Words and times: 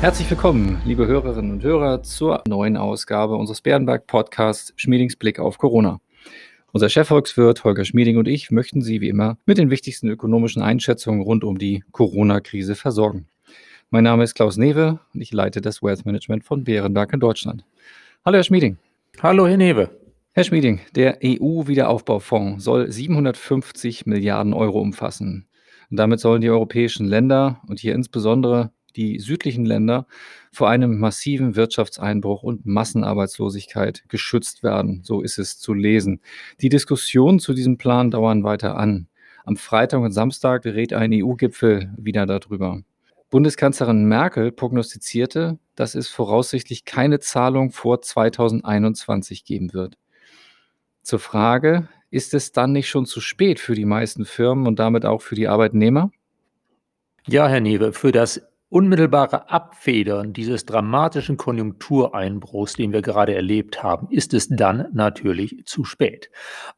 Herzlich 0.00 0.30
willkommen, 0.30 0.80
liebe 0.84 1.08
Hörerinnen 1.08 1.50
und 1.50 1.64
Hörer, 1.64 2.04
zur 2.04 2.44
neuen 2.46 2.76
Ausgabe 2.76 3.34
unseres 3.34 3.62
Bärenberg 3.62 4.06
Podcasts 4.06 4.72
Schmiedings 4.76 5.16
Blick 5.16 5.40
auf 5.40 5.58
Corona. 5.58 6.00
Unser 6.70 6.88
Chefvolkswirt 6.88 7.64
Holger 7.64 7.84
Schmieding 7.84 8.16
und 8.16 8.28
ich 8.28 8.52
möchten 8.52 8.80
Sie 8.80 9.00
wie 9.00 9.08
immer 9.08 9.38
mit 9.44 9.58
den 9.58 9.70
wichtigsten 9.70 10.08
ökonomischen 10.08 10.62
Einschätzungen 10.62 11.20
rund 11.20 11.42
um 11.42 11.58
die 11.58 11.82
Corona-Krise 11.90 12.76
versorgen. 12.76 13.26
Mein 13.90 14.04
Name 14.04 14.22
ist 14.22 14.34
Klaus 14.34 14.56
Newe 14.56 15.00
und 15.12 15.20
ich 15.20 15.32
leite 15.32 15.60
das 15.60 15.82
Wealth 15.82 16.06
Management 16.06 16.44
von 16.44 16.62
Bärenberg 16.62 17.12
in 17.12 17.18
Deutschland. 17.18 17.64
Hallo, 18.24 18.36
Herr 18.36 18.44
Schmieding. 18.44 18.78
Hallo, 19.20 19.48
Herr 19.48 19.56
Newe. 19.56 19.90
Herr 20.30 20.44
Schmieding, 20.44 20.78
der 20.94 21.18
EU-Wiederaufbaufonds 21.24 22.62
soll 22.62 22.92
750 22.92 24.06
Milliarden 24.06 24.54
Euro 24.54 24.80
umfassen. 24.80 25.48
Und 25.90 25.96
damit 25.96 26.20
sollen 26.20 26.40
die 26.40 26.50
europäischen 26.50 27.06
Länder 27.08 27.60
und 27.66 27.80
hier 27.80 27.96
insbesondere 27.96 28.70
die 28.98 29.20
südlichen 29.20 29.64
Länder 29.64 30.06
vor 30.52 30.68
einem 30.68 30.98
massiven 30.98 31.54
Wirtschaftseinbruch 31.54 32.42
und 32.42 32.66
Massenarbeitslosigkeit 32.66 34.04
geschützt 34.08 34.62
werden. 34.62 35.02
So 35.04 35.22
ist 35.22 35.38
es 35.38 35.58
zu 35.58 35.72
lesen. 35.72 36.20
Die 36.60 36.68
Diskussionen 36.68 37.38
zu 37.38 37.54
diesem 37.54 37.78
Plan 37.78 38.10
dauern 38.10 38.42
weiter 38.42 38.76
an. 38.76 39.06
Am 39.44 39.56
Freitag 39.56 40.00
und 40.00 40.12
Samstag 40.12 40.62
berät 40.62 40.92
ein 40.92 41.12
EU-Gipfel 41.14 41.94
wieder 41.96 42.26
darüber. 42.26 42.82
Bundeskanzlerin 43.30 44.04
Merkel 44.04 44.52
prognostizierte, 44.52 45.58
dass 45.76 45.94
es 45.94 46.08
voraussichtlich 46.08 46.84
keine 46.84 47.20
Zahlung 47.20 47.70
vor 47.70 48.02
2021 48.02 49.44
geben 49.44 49.72
wird. 49.72 49.96
Zur 51.02 51.20
Frage, 51.20 51.88
ist 52.10 52.34
es 52.34 52.52
dann 52.52 52.72
nicht 52.72 52.88
schon 52.88 53.06
zu 53.06 53.20
spät 53.20 53.60
für 53.60 53.74
die 53.74 53.84
meisten 53.84 54.24
Firmen 54.24 54.66
und 54.66 54.78
damit 54.78 55.04
auch 55.04 55.22
für 55.22 55.34
die 55.34 55.46
Arbeitnehmer? 55.46 56.10
Ja, 57.26 57.46
Herr 57.48 57.60
Newe, 57.60 57.92
für 57.92 58.12
das 58.12 58.40
unmittelbare 58.70 59.48
Abfedern 59.50 60.32
dieses 60.32 60.66
dramatischen 60.66 61.36
Konjunktureinbruchs, 61.36 62.74
den 62.74 62.92
wir 62.92 63.02
gerade 63.02 63.34
erlebt 63.34 63.82
haben, 63.82 64.08
ist 64.10 64.34
es 64.34 64.48
dann 64.48 64.88
natürlich 64.92 65.62
zu 65.64 65.84
spät. 65.84 66.30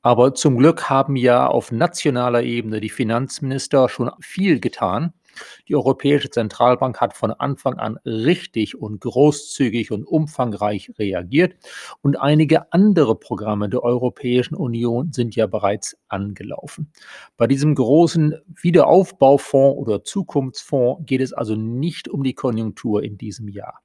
Aber 0.03 0.35
zum 0.35 0.59
Glück 0.59 0.89
haben 0.89 1.17
ja 1.17 1.47
auf 1.47 1.73
nationaler 1.73 2.43
Ebene 2.43 2.81
die 2.81 2.91
Finanzminister 2.91 3.89
schon 3.89 4.11
viel 4.21 4.61
getan, 4.61 5.13
die 5.69 5.75
Europäische 5.75 6.31
Zentralbank 6.31 7.01
hat 7.01 7.15
von 7.15 7.33
Anfang 7.33 7.75
an 7.79 7.99
richtig 8.05 8.77
und 8.77 9.01
großzügig 9.01 9.93
und 9.93 10.05
umfangreich 10.05 10.93
reagiert 10.99 11.55
und 12.03 12.21
einige 12.21 12.73
andere 12.73 13.15
Programme 13.15 13.69
der 13.69 13.83
Europäischen 13.83 14.55
Union 14.55 15.13
sind 15.13 15.37
ja 15.37 15.47
bereits 15.47 15.97
angelaufen. 16.09 16.93
Bei 17.37 17.47
diesem 17.47 17.75
großen 17.75 18.35
Wiederaufbaufonds 18.61 19.79
oder 19.79 20.05
Zukunftsfonds 20.05 21.07
geht 21.07 21.21
es 21.21 21.33
also 21.33 21.55
nicht 21.55 22.09
um 22.09 22.23
die 22.23 22.35
Konjunktur 22.35 23.03
in 23.03 23.17
diesem 23.19 23.49
Jahr. 23.49 23.81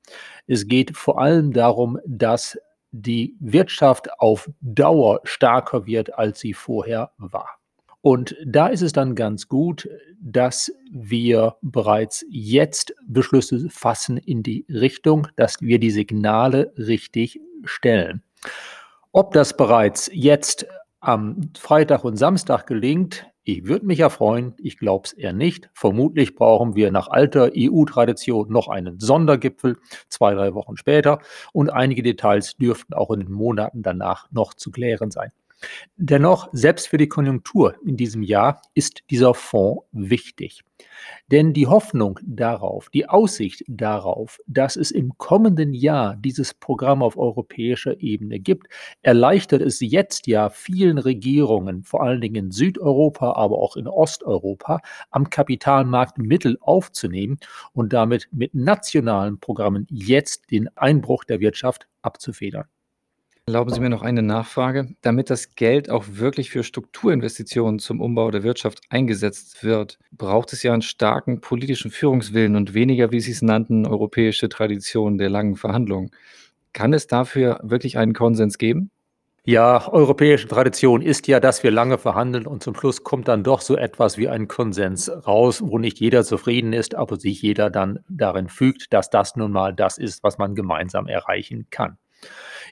Es 0.47 0.67
geht 0.67 0.95
vor 0.97 1.19
allem 1.19 1.51
darum, 1.53 1.99
dass 2.05 2.57
die 2.91 3.35
Wirtschaft 3.39 4.07
auf 4.19 4.49
Dauer 4.61 5.19
stärker 5.23 5.85
wird, 5.85 6.17
als 6.17 6.39
sie 6.39 6.53
vorher 6.53 7.11
war. 7.17 7.59
Und 8.05 8.35
da 8.45 8.67
ist 8.67 8.83
es 8.83 8.93
dann 8.93 9.15
ganz 9.15 9.47
gut, 9.47 9.89
dass 10.21 10.71
wir 10.91 11.55
bereits 11.63 12.23
jetzt 12.29 12.93
Beschlüsse 13.07 13.67
fassen 13.71 14.17
in 14.17 14.43
die 14.43 14.63
Richtung, 14.69 15.27
dass 15.37 15.59
wir 15.59 15.79
die 15.79 15.89
Signale 15.89 16.71
richtig 16.77 17.39
stellen. 17.63 18.21
Ob 19.11 19.33
das 19.33 19.57
bereits 19.57 20.11
jetzt 20.13 20.67
am 20.99 21.49
Freitag 21.57 22.03
und 22.03 22.15
Samstag 22.15 22.67
gelingt, 22.67 23.25
ich 23.41 23.65
würde 23.65 23.87
mich 23.87 23.97
ja 23.97 24.09
freuen, 24.09 24.53
ich 24.59 24.77
glaube 24.77 25.05
es 25.07 25.13
eher 25.13 25.33
nicht. 25.33 25.71
Vermutlich 25.73 26.35
brauchen 26.35 26.75
wir 26.75 26.91
nach 26.91 27.07
alter 27.07 27.53
EU-Tradition 27.57 28.51
noch 28.51 28.67
einen 28.67 28.99
Sondergipfel, 28.99 29.77
zwei, 30.09 30.35
drei 30.35 30.53
Wochen 30.53 30.77
später, 30.77 31.21
und 31.53 31.71
einige 31.71 32.03
Details 32.03 32.55
dürften 32.55 32.93
auch 32.93 33.09
in 33.09 33.21
den 33.21 33.31
Monaten 33.31 33.81
danach 33.81 34.29
noch 34.31 34.53
zu 34.53 34.69
klären 34.69 35.09
sein. 35.09 35.31
Dennoch, 35.97 36.49
selbst 36.51 36.87
für 36.87 36.97
die 36.97 37.07
Konjunktur 37.07 37.75
in 37.85 37.97
diesem 37.97 38.21
Jahr 38.21 38.61
ist 38.73 39.03
dieser 39.09 39.33
Fonds 39.33 39.85
wichtig. 39.91 40.63
Denn 41.31 41.53
die 41.53 41.67
Hoffnung 41.67 42.19
darauf, 42.23 42.89
die 42.89 43.07
Aussicht 43.07 43.63
darauf, 43.67 44.39
dass 44.47 44.75
es 44.75 44.91
im 44.91 45.17
kommenden 45.17 45.73
Jahr 45.73 46.15
dieses 46.15 46.53
Programm 46.53 47.01
auf 47.01 47.17
europäischer 47.17 47.99
Ebene 47.99 48.39
gibt, 48.39 48.67
erleichtert 49.01 49.61
es 49.61 49.79
jetzt 49.79 50.27
ja 50.27 50.49
vielen 50.49 50.97
Regierungen, 50.97 51.83
vor 51.83 52.03
allen 52.03 52.21
Dingen 52.21 52.35
in 52.35 52.51
Südeuropa, 52.51 53.33
aber 53.33 53.57
auch 53.59 53.75
in 53.77 53.87
Osteuropa, 53.87 54.81
am 55.11 55.29
Kapitalmarkt 55.29 56.17
Mittel 56.17 56.57
aufzunehmen 56.61 57.39
und 57.73 57.93
damit 57.93 58.27
mit 58.31 58.53
nationalen 58.53 59.39
Programmen 59.39 59.87
jetzt 59.89 60.51
den 60.51 60.69
Einbruch 60.77 61.23
der 61.23 61.39
Wirtschaft 61.39 61.87
abzufedern. 62.01 62.65
Erlauben 63.47 63.71
Sie 63.71 63.79
mir 63.79 63.91
noch 63.91 64.01
eine 64.01 64.23
Nachfrage. 64.23 64.95
Damit 65.01 65.29
das 65.29 65.53
Geld 65.53 65.91
auch 65.91 66.05
wirklich 66.07 66.49
für 66.49 66.63
Strukturinvestitionen 66.63 67.77
zum 67.77 68.01
Umbau 68.01 68.31
der 68.31 68.41
Wirtschaft 68.41 68.81
eingesetzt 68.89 69.63
wird, 69.63 69.99
braucht 70.11 70.51
es 70.51 70.63
ja 70.63 70.73
einen 70.73 70.81
starken 70.81 71.41
politischen 71.41 71.91
Führungswillen 71.91 72.55
und 72.55 72.73
weniger, 72.73 73.11
wie 73.11 73.19
Sie 73.19 73.33
es 73.33 73.43
nannten, 73.43 73.85
europäische 73.85 74.49
Tradition 74.49 75.19
der 75.19 75.29
langen 75.29 75.57
Verhandlungen. 75.57 76.09
Kann 76.73 76.91
es 76.91 77.05
dafür 77.05 77.59
wirklich 77.61 77.99
einen 77.99 78.13
Konsens 78.15 78.57
geben? 78.57 78.89
Ja, 79.43 79.89
europäische 79.89 80.47
Tradition 80.47 81.03
ist 81.03 81.27
ja, 81.27 81.39
dass 81.39 81.61
wir 81.61 81.69
lange 81.69 81.99
verhandeln 81.99 82.47
und 82.47 82.63
zum 82.63 82.73
Schluss 82.73 83.03
kommt 83.03 83.27
dann 83.27 83.43
doch 83.43 83.61
so 83.61 83.77
etwas 83.77 84.17
wie 84.17 84.27
ein 84.27 84.47
Konsens 84.47 85.07
raus, 85.27 85.61
wo 85.63 85.77
nicht 85.77 85.99
jeder 85.99 86.23
zufrieden 86.23 86.73
ist, 86.73 86.95
aber 86.95 87.17
sich 87.17 87.43
jeder 87.43 87.69
dann 87.69 87.99
darin 88.09 88.49
fügt, 88.49 88.91
dass 88.91 89.11
das 89.11 89.35
nun 89.35 89.51
mal 89.51 89.71
das 89.71 89.99
ist, 89.99 90.23
was 90.23 90.39
man 90.39 90.55
gemeinsam 90.55 91.05
erreichen 91.05 91.67
kann. 91.69 91.99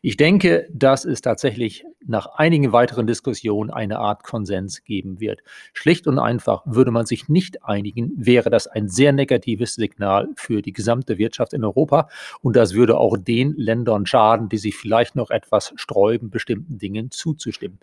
Ich 0.02 0.18
denke, 0.18 0.68
dass 0.72 1.06
es 1.06 1.22
tatsächlich 1.22 1.86
nach 2.06 2.28
einigen 2.36 2.74
weiteren 2.74 3.08
Diskussionen 3.08 3.70
eine 3.70 4.00
Art 4.00 4.24
Konsens 4.24 4.84
geben 4.84 5.20
wird. 5.20 5.42
Schlicht 5.74 6.08
und 6.08 6.20
einfach 6.20 6.64
würde 6.66 6.92
man 6.92 7.06
sich 7.06 7.30
nicht 7.30 7.64
einigen, 7.64 8.12
wäre 8.18 8.50
das 8.50 8.68
ein 8.68 8.90
sehr 8.90 9.14
negatives 9.14 9.76
Signal 9.76 10.28
für 10.36 10.62
die 10.62 10.74
gesamte 10.74 11.18
Wirtschaft 11.18 11.54
in 11.54 11.64
Europa 11.64 12.10
und 12.42 12.56
das 12.56 12.74
würde 12.74 12.98
auch 12.98 13.18
den 13.18 13.54
Ländern 13.56 14.06
schaden, 14.06 14.50
die 14.50 14.58
sich 14.58 14.76
vielleicht 14.76 15.16
noch 15.16 15.32
etwas 15.32 15.72
sträuben, 15.78 16.30
bestimmten 16.30 16.78
Dingen 16.78 17.10
zuzustimmen. 17.10 17.80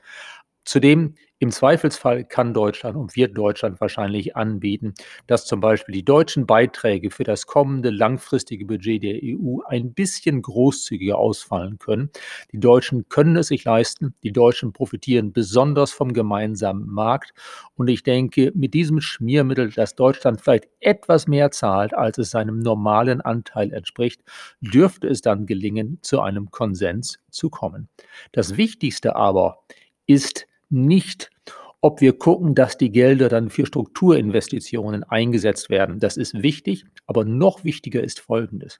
Zudem 0.64 1.14
im 1.40 1.50
Zweifelsfall 1.50 2.24
kann 2.24 2.52
Deutschland 2.52 2.98
und 2.98 3.16
wird 3.16 3.36
Deutschland 3.36 3.80
wahrscheinlich 3.80 4.36
anbieten, 4.36 4.92
dass 5.26 5.46
zum 5.46 5.60
Beispiel 5.60 5.94
die 5.94 6.04
deutschen 6.04 6.44
Beiträge 6.44 7.10
für 7.10 7.24
das 7.24 7.46
kommende 7.46 7.88
langfristige 7.88 8.66
Budget 8.66 9.02
der 9.02 9.20
EU 9.22 9.60
ein 9.66 9.94
bisschen 9.94 10.42
großzügiger 10.42 11.16
ausfallen 11.16 11.78
können. 11.78 12.10
Die 12.52 12.60
Deutschen 12.60 13.08
können 13.08 13.36
es 13.36 13.46
sich 13.46 13.64
leisten. 13.64 14.14
Die 14.22 14.32
Deutschen 14.32 14.74
profitieren 14.74 15.32
besonders 15.32 15.92
vom 15.92 16.12
gemeinsamen 16.12 16.86
Markt. 16.86 17.32
Und 17.74 17.88
ich 17.88 18.02
denke, 18.02 18.52
mit 18.54 18.74
diesem 18.74 19.00
Schmiermittel, 19.00 19.70
dass 19.70 19.94
Deutschland 19.94 20.42
vielleicht 20.42 20.68
etwas 20.80 21.26
mehr 21.26 21.50
zahlt, 21.50 21.94
als 21.94 22.18
es 22.18 22.28
seinem 22.28 22.58
normalen 22.58 23.22
Anteil 23.22 23.72
entspricht, 23.72 24.20
dürfte 24.60 25.08
es 25.08 25.22
dann 25.22 25.46
gelingen, 25.46 26.00
zu 26.02 26.20
einem 26.20 26.50
Konsens 26.50 27.18
zu 27.30 27.48
kommen. 27.48 27.88
Das 28.32 28.58
Wichtigste 28.58 29.16
aber 29.16 29.62
ist, 30.04 30.46
nicht, 30.70 31.30
ob 31.82 32.00
wir 32.00 32.18
gucken, 32.18 32.54
dass 32.54 32.76
die 32.76 32.92
Gelder 32.92 33.28
dann 33.28 33.48
für 33.48 33.64
Strukturinvestitionen 33.64 35.02
eingesetzt 35.04 35.70
werden. 35.70 35.98
Das 35.98 36.16
ist 36.18 36.42
wichtig, 36.42 36.84
aber 37.06 37.24
noch 37.24 37.64
wichtiger 37.64 38.04
ist 38.04 38.20
Folgendes, 38.20 38.78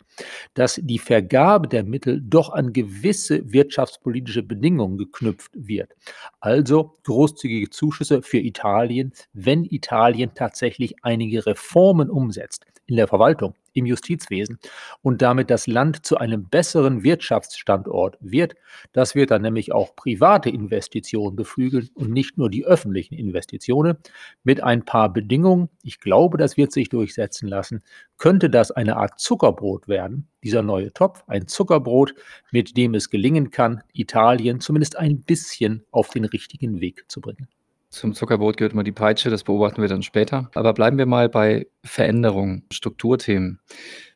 dass 0.54 0.78
die 0.82 0.98
Vergabe 0.98 1.66
der 1.66 1.84
Mittel 1.84 2.20
doch 2.22 2.50
an 2.50 2.72
gewisse 2.72 3.52
wirtschaftspolitische 3.52 4.42
Bedingungen 4.42 4.98
geknüpft 4.98 5.52
wird. 5.54 5.92
Also 6.40 6.94
großzügige 7.04 7.70
Zuschüsse 7.70 8.20
für 8.22 8.38
Italien, 8.38 9.12
wenn 9.32 9.64
Italien 9.64 10.32
tatsächlich 10.34 10.96
einige 11.02 11.46
Reformen 11.46 12.10
umsetzt 12.10 12.66
in 12.90 12.96
der 12.96 13.08
Verwaltung, 13.08 13.54
im 13.72 13.86
Justizwesen 13.86 14.58
und 15.02 15.22
damit 15.22 15.50
das 15.50 15.66
Land 15.66 16.04
zu 16.04 16.18
einem 16.18 16.48
besseren 16.48 17.02
Wirtschaftsstandort 17.02 18.18
wird. 18.20 18.54
Das 18.92 19.14
wird 19.14 19.30
dann 19.30 19.42
nämlich 19.42 19.72
auch 19.72 19.94
private 19.96 20.50
Investitionen 20.50 21.36
beflügeln 21.36 21.88
und 21.94 22.10
nicht 22.10 22.36
nur 22.36 22.50
die 22.50 22.66
öffentlichen 22.66 23.14
Investitionen. 23.14 23.96
Mit 24.42 24.62
ein 24.62 24.84
paar 24.84 25.12
Bedingungen, 25.12 25.68
ich 25.82 26.00
glaube, 26.00 26.36
das 26.36 26.56
wird 26.56 26.72
sich 26.72 26.88
durchsetzen 26.88 27.48
lassen, 27.48 27.82
könnte 28.18 28.50
das 28.50 28.70
eine 28.70 28.96
Art 28.96 29.18
Zuckerbrot 29.20 29.88
werden, 29.88 30.28
dieser 30.42 30.62
neue 30.62 30.92
Topf, 30.92 31.22
ein 31.26 31.46
Zuckerbrot, 31.46 32.14
mit 32.50 32.76
dem 32.76 32.94
es 32.94 33.10
gelingen 33.10 33.50
kann, 33.50 33.82
Italien 33.92 34.60
zumindest 34.60 34.98
ein 34.98 35.22
bisschen 35.22 35.84
auf 35.90 36.10
den 36.10 36.24
richtigen 36.24 36.80
Weg 36.80 37.04
zu 37.08 37.20
bringen. 37.20 37.48
Zum 37.90 38.14
Zuckerbrot 38.14 38.56
gehört 38.56 38.72
immer 38.72 38.84
die 38.84 38.92
Peitsche, 38.92 39.30
das 39.30 39.42
beobachten 39.42 39.82
wir 39.82 39.88
dann 39.88 40.02
später. 40.02 40.48
Aber 40.54 40.72
bleiben 40.74 40.96
wir 40.96 41.06
mal 41.06 41.28
bei 41.28 41.66
Veränderungen, 41.82 42.64
Strukturthemen. 42.72 43.58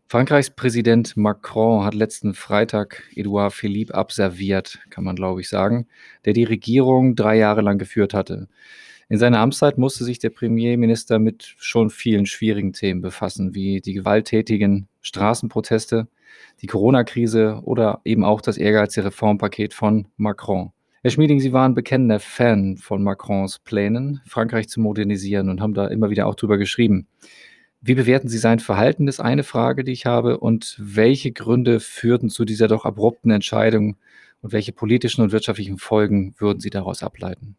Frankreichs 0.07 0.51
Präsident 0.51 1.17
Macron 1.17 1.85
hat 1.85 1.95
letzten 1.95 2.35
Freitag 2.35 3.03
Edouard 3.17 3.53
Philippe 3.53 3.93
abserviert, 3.95 4.79
kann 4.91 5.03
man 5.03 5.17
glaube 5.17 5.41
ich 5.41 5.49
sagen, 5.49 5.89
der 6.25 6.35
die 6.35 6.45
Regierung 6.45 7.17
drei 7.17 7.37
Jahre 7.37 7.63
lang 7.63 7.79
geführt 7.79 8.15
hatte. 8.15 8.49
In 9.09 9.19
seiner 9.19 9.41
Amtszeit 9.41 9.77
musste 9.77 10.05
sich 10.05 10.21
der 10.21 10.31
Premierminister 10.31 11.19
mit 11.19 11.55
schon 11.59 11.91
vielen 11.91 12.27
schwierigen 12.27 12.73
Themen 12.73 13.01
befassen, 13.01 13.55
wie 13.55 13.81
die 13.81 13.93
gewalttätigen 13.93 14.89
Straßenproteste, 15.01 16.07
die 16.63 16.67
Corona-Krise 16.69 17.61
oder 17.65 18.01
eben 18.05 18.25
auch 18.25 18.41
das 18.41 18.57
ehrgeizige 18.57 19.07
Reformpaket 19.07 19.75
von 19.75 20.07
Macron. 20.17 20.74
Herr 21.05 21.11
Schmieding, 21.11 21.39
Sie 21.39 21.53
waren 21.53 21.75
bekennender 21.75 22.19
Fan 22.19 22.79
von 22.79 23.03
Macrons 23.03 23.59
Plänen, 23.59 24.23
Frankreich 24.27 24.71
zu 24.71 24.81
modernisieren 24.81 25.51
und 25.51 25.61
haben 25.61 25.75
da 25.75 25.87
immer 25.89 26.09
wieder 26.09 26.27
auch 26.27 26.35
drüber 26.35 26.57
geschrieben. 26.57 27.09
Wie 27.83 27.95
bewerten 27.95 28.29
Sie 28.29 28.39
sein 28.39 28.59
Verhalten, 28.59 29.07
ist 29.07 29.21
eine 29.21 29.43
Frage, 29.43 29.85
die 29.85 29.93
ich 29.93 30.07
habe. 30.07 30.39
Und 30.39 30.79
welche 30.81 31.31
Gründe 31.31 31.79
führten 31.81 32.31
zu 32.31 32.47
dieser 32.47 32.69
doch 32.69 32.87
abrupten 32.87 33.31
Entscheidung 33.31 33.99
und 34.41 34.53
welche 34.55 34.73
politischen 34.73 35.21
und 35.21 35.31
wirtschaftlichen 35.31 35.77
Folgen 35.77 36.35
würden 36.39 36.61
Sie 36.61 36.71
daraus 36.71 37.03
ableiten? 37.03 37.55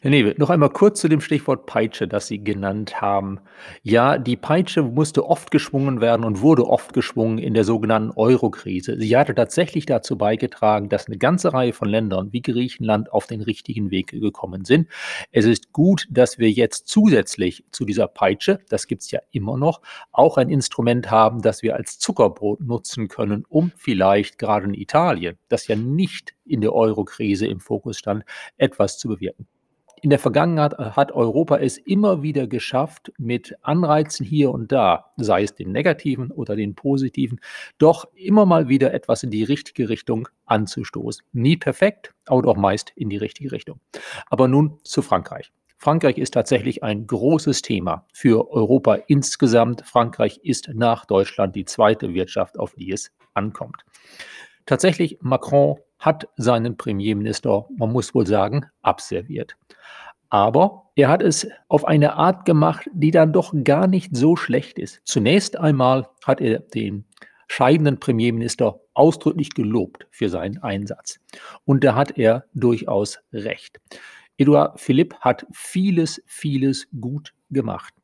Herr 0.00 0.12
Newe, 0.12 0.36
noch 0.38 0.50
einmal 0.50 0.70
kurz 0.70 1.00
zu 1.00 1.08
dem 1.08 1.20
Stichwort 1.20 1.66
Peitsche, 1.66 2.06
das 2.06 2.28
Sie 2.28 2.38
genannt 2.38 3.00
haben. 3.00 3.40
Ja, 3.82 4.16
die 4.16 4.36
Peitsche 4.36 4.84
musste 4.84 5.26
oft 5.26 5.50
geschwungen 5.50 6.00
werden 6.00 6.24
und 6.24 6.40
wurde 6.40 6.68
oft 6.68 6.92
geschwungen 6.92 7.38
in 7.38 7.52
der 7.52 7.64
sogenannten 7.64 8.12
Euro-Krise. 8.14 8.96
Sie 8.96 9.16
hatte 9.16 9.34
tatsächlich 9.34 9.86
dazu 9.86 10.16
beigetragen, 10.16 10.88
dass 10.88 11.08
eine 11.08 11.18
ganze 11.18 11.52
Reihe 11.52 11.72
von 11.72 11.88
Ländern 11.88 12.32
wie 12.32 12.42
Griechenland 12.42 13.10
auf 13.10 13.26
den 13.26 13.40
richtigen 13.40 13.90
Weg 13.90 14.12
gekommen 14.12 14.64
sind. 14.64 14.86
Es 15.32 15.46
ist 15.46 15.72
gut, 15.72 16.06
dass 16.10 16.38
wir 16.38 16.48
jetzt 16.48 16.86
zusätzlich 16.86 17.64
zu 17.72 17.84
dieser 17.84 18.06
Peitsche, 18.06 18.60
das 18.68 18.86
gibt 18.86 19.02
es 19.02 19.10
ja 19.10 19.18
immer 19.32 19.56
noch, 19.56 19.82
auch 20.12 20.36
ein 20.36 20.48
Instrument 20.48 21.10
haben, 21.10 21.42
das 21.42 21.64
wir 21.64 21.74
als 21.74 21.98
Zuckerbrot 21.98 22.60
nutzen 22.60 23.08
können, 23.08 23.44
um 23.48 23.72
vielleicht 23.76 24.38
gerade 24.38 24.66
in 24.66 24.74
Italien, 24.74 25.38
das 25.48 25.66
ja 25.66 25.74
nicht 25.74 26.36
in 26.44 26.60
der 26.60 26.72
Euro-Krise 26.72 27.48
im 27.48 27.58
Fokus 27.58 27.98
stand, 27.98 28.22
etwas 28.58 28.96
zu 28.96 29.08
bewirken 29.08 29.48
in 30.02 30.10
der 30.10 30.18
Vergangenheit 30.18 30.76
hat 30.78 31.12
Europa 31.12 31.58
es 31.58 31.78
immer 31.78 32.22
wieder 32.22 32.46
geschafft, 32.46 33.12
mit 33.18 33.56
Anreizen 33.62 34.24
hier 34.24 34.50
und 34.50 34.72
da, 34.72 35.12
sei 35.16 35.42
es 35.42 35.54
den 35.54 35.72
negativen 35.72 36.30
oder 36.30 36.56
den 36.56 36.74
positiven, 36.74 37.40
doch 37.78 38.06
immer 38.14 38.46
mal 38.46 38.68
wieder 38.68 38.92
etwas 38.94 39.22
in 39.22 39.30
die 39.30 39.44
richtige 39.44 39.88
Richtung 39.88 40.28
anzustoßen. 40.46 41.24
Nie 41.32 41.56
perfekt, 41.56 42.14
aber 42.26 42.42
doch 42.42 42.56
meist 42.56 42.92
in 42.96 43.08
die 43.08 43.16
richtige 43.16 43.52
Richtung. 43.52 43.80
Aber 44.28 44.48
nun 44.48 44.78
zu 44.84 45.02
Frankreich. 45.02 45.52
Frankreich 45.80 46.18
ist 46.18 46.34
tatsächlich 46.34 46.82
ein 46.82 47.06
großes 47.06 47.62
Thema 47.62 48.04
für 48.12 48.50
Europa 48.50 48.94
insgesamt. 49.06 49.82
Frankreich 49.86 50.40
ist 50.42 50.70
nach 50.74 51.06
Deutschland 51.06 51.54
die 51.54 51.64
zweite 51.64 52.14
Wirtschaft, 52.14 52.58
auf 52.58 52.74
die 52.74 52.90
es 52.90 53.12
ankommt. 53.34 53.84
Tatsächlich, 54.66 55.18
Macron 55.20 55.78
hat 55.98 56.28
seinen 56.36 56.76
Premierminister, 56.76 57.66
man 57.76 57.92
muss 57.92 58.14
wohl 58.14 58.26
sagen, 58.26 58.66
abserviert. 58.82 59.56
Aber 60.30 60.90
er 60.94 61.08
hat 61.08 61.22
es 61.22 61.48
auf 61.68 61.84
eine 61.86 62.14
Art 62.14 62.44
gemacht, 62.44 62.88
die 62.92 63.10
dann 63.10 63.32
doch 63.32 63.54
gar 63.64 63.86
nicht 63.86 64.14
so 64.16 64.36
schlecht 64.36 64.78
ist. 64.78 65.00
Zunächst 65.04 65.56
einmal 65.56 66.08
hat 66.24 66.40
er 66.40 66.58
den 66.58 67.04
scheidenden 67.46 67.98
Premierminister 67.98 68.80
ausdrücklich 68.94 69.50
gelobt 69.50 70.06
für 70.10 70.28
seinen 70.28 70.58
Einsatz. 70.58 71.18
Und 71.64 71.82
da 71.84 71.94
hat 71.94 72.18
er 72.18 72.44
durchaus 72.52 73.20
recht. 73.32 73.80
Edouard 74.36 74.78
Philippe 74.80 75.16
hat 75.20 75.46
vieles, 75.52 76.22
vieles 76.26 76.88
gut 77.00 77.32
gemacht. 77.50 77.94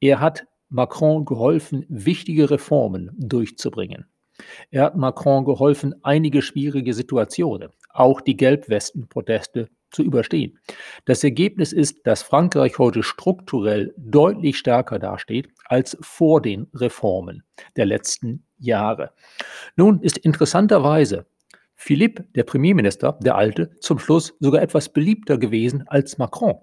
Er 0.00 0.20
hat 0.20 0.46
Macron 0.68 1.24
geholfen, 1.24 1.86
wichtige 1.88 2.50
Reformen 2.50 3.10
durchzubringen. 3.16 4.06
Er 4.70 4.84
hat 4.84 4.96
Macron 4.96 5.44
geholfen, 5.44 5.94
einige 6.02 6.42
schwierige 6.42 6.92
Situationen, 6.92 7.70
auch 7.90 8.20
die 8.20 8.36
Gelbwesten-Proteste 8.36 9.68
zu 9.90 10.02
überstehen. 10.02 10.58
Das 11.04 11.24
Ergebnis 11.24 11.72
ist, 11.72 12.06
dass 12.06 12.22
Frankreich 12.22 12.78
heute 12.78 13.02
strukturell 13.02 13.94
deutlich 13.96 14.58
stärker 14.58 14.98
dasteht 14.98 15.48
als 15.64 15.96
vor 16.00 16.42
den 16.42 16.68
Reformen 16.74 17.42
der 17.76 17.86
letzten 17.86 18.44
Jahre. 18.58 19.12
Nun 19.76 20.00
ist 20.00 20.18
interessanterweise 20.18 21.26
Philippe, 21.74 22.24
der 22.34 22.42
Premierminister, 22.42 23.18
der 23.22 23.36
Alte, 23.36 23.70
zum 23.80 23.98
Schluss 23.98 24.34
sogar 24.40 24.62
etwas 24.62 24.88
beliebter 24.88 25.38
gewesen 25.38 25.84
als 25.86 26.18
Macron. 26.18 26.56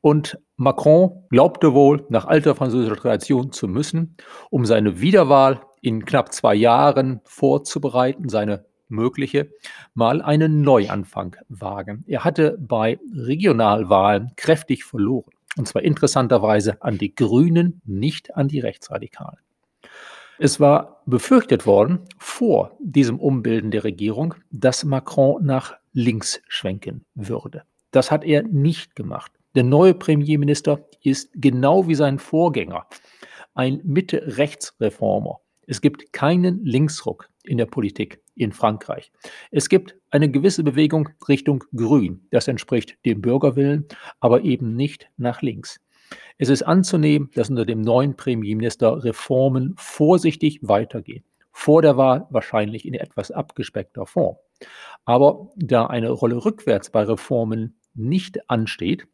Und 0.00 0.38
Macron 0.56 1.24
glaubte 1.30 1.72
wohl, 1.72 2.04
nach 2.08 2.26
alter 2.26 2.54
französischer 2.54 2.96
Tradition 2.96 3.52
zu 3.52 3.68
müssen, 3.68 4.16
um 4.50 4.66
seine 4.66 5.00
Wiederwahl 5.00 5.62
in 5.80 6.04
knapp 6.04 6.32
zwei 6.32 6.54
Jahren 6.54 7.20
vorzubereiten, 7.24 8.28
seine 8.28 8.66
mögliche, 8.94 9.50
mal 9.94 10.22
einen 10.22 10.62
Neuanfang 10.62 11.36
wagen. 11.48 12.04
Er 12.06 12.24
hatte 12.24 12.56
bei 12.58 12.98
Regionalwahlen 13.14 14.32
kräftig 14.36 14.84
verloren. 14.84 15.30
Und 15.56 15.68
zwar 15.68 15.82
interessanterweise 15.82 16.82
an 16.82 16.98
die 16.98 17.14
Grünen, 17.14 17.80
nicht 17.84 18.34
an 18.34 18.48
die 18.48 18.60
Rechtsradikalen. 18.60 19.38
Es 20.38 20.58
war 20.58 21.02
befürchtet 21.06 21.64
worden 21.64 22.00
vor 22.18 22.76
diesem 22.80 23.20
Umbilden 23.20 23.70
der 23.70 23.84
Regierung, 23.84 24.34
dass 24.50 24.84
Macron 24.84 25.44
nach 25.44 25.74
links 25.92 26.40
schwenken 26.48 27.04
würde. 27.14 27.62
Das 27.92 28.10
hat 28.10 28.24
er 28.24 28.42
nicht 28.42 28.96
gemacht. 28.96 29.30
Der 29.54 29.62
neue 29.62 29.94
Premierminister 29.94 30.80
ist 31.02 31.30
genau 31.34 31.86
wie 31.86 31.94
sein 31.94 32.18
Vorgänger 32.18 32.86
ein 33.54 33.80
Mitte-Rechts-Reformer. 33.84 35.40
Es 35.66 35.80
gibt 35.80 36.12
keinen 36.12 36.64
Linksruck 36.64 37.28
in 37.44 37.56
der 37.56 37.66
Politik 37.66 38.20
in 38.34 38.52
Frankreich. 38.52 39.12
Es 39.50 39.68
gibt 39.68 39.96
eine 40.10 40.30
gewisse 40.30 40.64
Bewegung 40.64 41.10
Richtung 41.28 41.64
Grün. 41.74 42.26
Das 42.30 42.48
entspricht 42.48 42.96
dem 43.04 43.20
Bürgerwillen, 43.20 43.86
aber 44.20 44.42
eben 44.42 44.74
nicht 44.74 45.08
nach 45.16 45.42
links. 45.42 45.80
Es 46.38 46.48
ist 46.48 46.62
anzunehmen, 46.62 47.30
dass 47.34 47.50
unter 47.50 47.64
dem 47.64 47.80
neuen 47.80 48.16
Premierminister 48.16 49.04
Reformen 49.04 49.74
vorsichtig 49.76 50.60
weitergehen. 50.62 51.24
Vor 51.52 51.82
der 51.82 51.96
Wahl 51.96 52.26
wahrscheinlich 52.30 52.84
in 52.84 52.94
etwas 52.94 53.30
abgespeckter 53.30 54.06
Form. 54.06 54.36
Aber 55.04 55.50
da 55.56 55.86
eine 55.86 56.10
Rolle 56.10 56.44
rückwärts 56.44 56.90
bei 56.90 57.04
Reformen 57.04 57.78
nicht 57.94 58.50
ansteht 58.50 59.06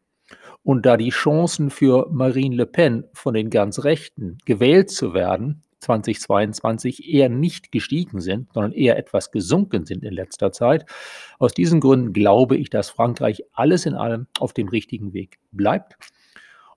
und 0.62 0.86
da 0.86 0.96
die 0.96 1.10
Chancen 1.10 1.70
für 1.70 2.08
Marine 2.10 2.56
Le 2.56 2.66
Pen 2.66 3.04
von 3.12 3.34
den 3.34 3.50
ganz 3.50 3.84
Rechten 3.84 4.38
gewählt 4.46 4.90
zu 4.90 5.12
werden 5.12 5.64
2022 5.80 7.12
eher 7.12 7.28
nicht 7.28 7.72
gestiegen 7.72 8.20
sind, 8.20 8.52
sondern 8.52 8.72
eher 8.72 8.98
etwas 8.98 9.30
gesunken 9.30 9.86
sind 9.86 10.04
in 10.04 10.12
letzter 10.12 10.52
Zeit. 10.52 10.86
Aus 11.38 11.52
diesen 11.52 11.80
Gründen 11.80 12.12
glaube 12.12 12.56
ich, 12.56 12.70
dass 12.70 12.90
Frankreich 12.90 13.44
alles 13.52 13.86
in 13.86 13.94
allem 13.94 14.26
auf 14.38 14.52
dem 14.52 14.68
richtigen 14.68 15.12
Weg 15.12 15.38
bleibt. 15.52 15.96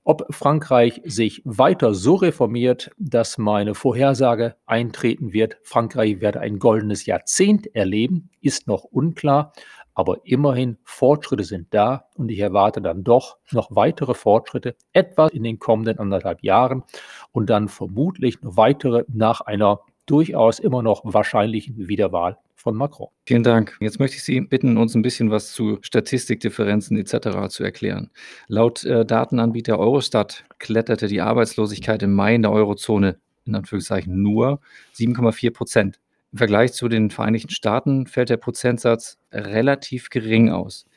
Ob 0.06 0.26
Frankreich 0.34 1.02
sich 1.06 1.42
weiter 1.46 1.94
so 1.94 2.16
reformiert, 2.16 2.92
dass 2.98 3.38
meine 3.38 3.74
Vorhersage 3.74 4.58
eintreten 4.66 5.32
wird, 5.32 5.58
Frankreich 5.64 6.20
werde 6.20 6.42
ein 6.42 6.60
goldenes 6.60 7.06
Jahrzehnt 7.06 7.74
erleben, 7.74 8.30
ist 8.42 8.68
noch 8.68 8.84
unklar. 8.84 9.54
Aber 9.94 10.18
immerhin, 10.24 10.78
Fortschritte 10.84 11.44
sind 11.44 11.68
da 11.74 12.06
und 12.16 12.30
ich 12.30 12.40
erwarte 12.40 12.82
dann 12.82 13.04
doch 13.04 13.38
noch 13.52 13.76
weitere 13.76 14.14
Fortschritte, 14.14 14.76
etwa 14.92 15.28
in 15.28 15.44
den 15.44 15.60
kommenden 15.60 16.00
anderthalb 16.00 16.44
Jahren 16.44 16.84
und 17.32 17.50
dann 17.50 17.68
vermutlich 17.68 18.42
noch 18.42 18.58
weitere 18.58 19.04
nach 19.08 19.42
einer 19.42 19.82
durchaus 20.06 20.60
immer 20.60 20.84
noch 20.84 21.02
wahrscheinlichen 21.04 21.88
Wiederwahl 21.88 22.38
von 22.56 22.76
Macron. 22.76 23.10
Vielen 23.26 23.44
Dank. 23.44 23.78
Jetzt 23.80 24.00
möchte 24.00 24.18
ich 24.18 24.24
Sie 24.24 24.40
bitten, 24.42 24.78
uns 24.78 24.96
ein 24.96 25.02
bisschen 25.02 25.32
was 25.32 25.52
zu 25.52 25.80
Statistikdifferenzen 25.82 26.98
etc. 26.98 27.50
zu 27.50 27.64
erklären. 27.64 28.10
Laut 28.48 28.84
äh, 28.86 29.06
Datenanbieter 29.06 29.78
Eurostat 29.78 30.46
kletterte 30.60 31.08
die 31.08 31.22
Arbeitslosigkeit 31.22 32.04
im 32.04 32.14
Mai 32.14 32.36
in 32.36 32.42
der 32.42 32.52
Eurozone 32.52 33.18
in 33.46 33.56
Anführungszeichen 33.56 34.22
nur 34.22 34.62
7,4 34.96 35.52
Prozent. 35.52 36.00
Im 36.34 36.38
Vergleich 36.40 36.74
zu 36.74 36.88
den 36.88 37.12
Vereinigten 37.12 37.52
Staaten 37.52 38.08
fällt 38.08 38.30
der 38.30 38.38
Prozentsatz 38.38 39.20
relativ 39.32 40.10
gering 40.10 40.50
aus. 40.50 40.88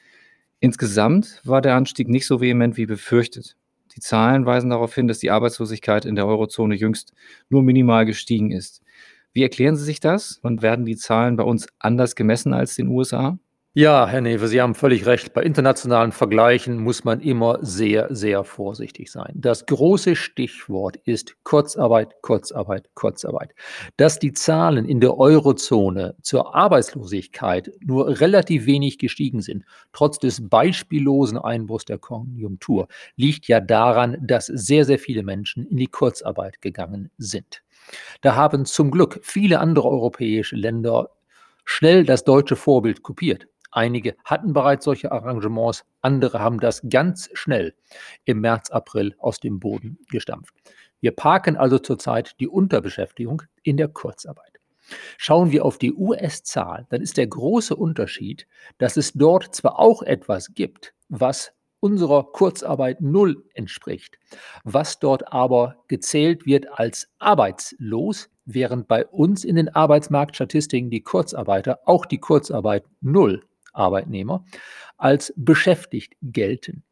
Insgesamt 0.61 1.43
war 1.45 1.61
der 1.61 1.75
Anstieg 1.75 2.09
nicht 2.09 2.26
so 2.26 2.40
vehement 2.40 2.78
wie 2.78 2.87
befürchtet. 2.87 3.55
Die 3.95 4.00
Zahlen 4.00 4.47
weisen 4.47 4.71
darauf 4.71 4.95
hin, 4.95 5.09
dass 5.09 5.19
die 5.19 5.31
Arbeitslosigkeit 5.31 6.07
in 6.07 6.14
der 6.14 6.26
Eurozone 6.26 6.75
jüngst 6.75 7.12
nur 7.50 7.62
minimal 7.62 8.07
gestiegen 8.07 8.50
ist. 8.50 8.81
Wie 9.35 9.43
erklären 9.43 9.76
Sie 9.76 9.85
sich 9.85 10.00
das 10.00 10.38
und 10.43 10.62
werden 10.62 10.87
die 10.87 10.97
Zahlen 10.97 11.37
bei 11.37 11.45
uns 11.45 11.66
anders 11.78 12.14
gemessen 12.14 12.55
als 12.55 12.78
in 12.78 12.87
den 12.87 12.95
USA? 12.95 13.38
Ja, 13.78 14.06
Herr 14.06 14.23
Newe, 14.23 14.49
Sie 14.49 14.62
haben 14.62 14.75
völlig 14.75 15.04
recht. 15.04 15.35
Bei 15.35 15.42
internationalen 15.42 16.11
Vergleichen 16.11 16.78
muss 16.78 17.04
man 17.04 17.21
immer 17.21 17.59
sehr, 17.61 18.06
sehr 18.09 18.42
vorsichtig 18.42 19.12
sein. 19.12 19.35
Das 19.35 19.66
große 19.66 20.16
Stichwort 20.16 20.97
ist 21.04 21.37
Kurzarbeit, 21.45 22.23
Kurzarbeit, 22.23 22.88
Kurzarbeit. 22.95 23.54
Dass 23.99 24.18
die 24.18 24.33
Zahlen 24.33 24.87
in 24.87 25.00
der 25.00 25.18
Eurozone 25.18 26.16
zur 26.23 26.54
Arbeitslosigkeit 26.54 27.71
nur 27.85 28.18
relativ 28.18 28.64
wenig 28.64 28.97
gestiegen 28.97 29.42
sind, 29.42 29.66
trotz 29.92 30.18
des 30.18 30.49
beispiellosen 30.49 31.37
Einbruchs 31.37 31.85
der 31.85 31.99
Konjunktur, 31.99 32.88
liegt 33.16 33.47
ja 33.47 33.61
daran, 33.61 34.16
dass 34.23 34.47
sehr, 34.47 34.87
sehr 34.87 34.99
viele 34.99 35.23
Menschen 35.23 35.66
in 35.66 35.76
die 35.76 35.88
Kurzarbeit 35.88 36.62
gegangen 36.62 37.11
sind. 37.18 37.62
Da 38.23 38.37
haben 38.37 38.64
zum 38.64 38.90
Glück 38.90 39.21
viele 39.23 39.61
andere 39.61 39.90
europäische 39.90 40.56
Länder 40.56 41.11
schnell 41.66 42.04
das 42.04 42.25
deutsche 42.25 42.56
Vorbild 42.56 43.02
kopiert. 43.02 43.49
Einige 43.76 44.16
hatten 44.25 44.54
bereits 44.54 44.87
solche 44.87 45.12
Arrangements, 45.12 45.85
Andere 46.00 46.40
haben 46.40 46.61
das 46.61 46.80
ganz 46.88 47.28
schnell 47.35 47.75
im 48.25 48.40
März, 48.40 48.71
April 48.71 49.14
aus 49.18 49.38
dem 49.38 49.61
Boden 49.61 49.99
gestampft. 50.09 50.54
Wir 51.02 51.11
parken 51.11 51.59
also 51.59 51.78
zurzeit 51.78 52.40
die 52.40 52.49
Unterbeschäftigung 52.49 53.42
in 53.64 53.76
der 53.76 53.88
Kurzarbeit. 53.88 54.61
Schauen 55.18 55.52
wir 55.52 55.66
auf 55.66 55.76
die 55.76 55.92
US-Zahl, 55.92 56.87
dann 56.88 57.02
ist 57.02 57.18
der 57.18 57.26
große 57.26 57.76
Unterschied, 57.76 58.47
dass 58.78 58.97
es 58.97 59.12
dort 59.12 59.54
zwar 59.54 59.78
auch 59.78 60.02
etwas 60.02 60.54
gibt, 60.54 60.95
was 61.11 61.52
unserer 61.78 62.25
Kurzarbeit 62.33 63.02
null 63.02 63.45
entspricht, 63.52 64.18
was 64.64 65.00
dort 65.00 65.35
aber 65.35 65.76
gezählt 65.88 66.47
wird 66.47 66.66
als 66.78 67.11
arbeitslos, 67.18 68.30
während 68.47 68.88
bei 68.88 69.04
uns 69.04 69.45
in 69.45 69.56
den 69.56 69.68
Arbeitsmarktstatistiken 69.68 70.88
die 70.88 71.02
Kurzarbeiter, 71.02 71.80
auch 71.85 72.06
die 72.06 72.21
Kurzarbeit 72.21 72.87
null 73.02 73.42
Arbeitnehmer, 73.76 74.45
als 74.97 75.33
beschäftigt 75.37 76.14
gelten 76.23 76.83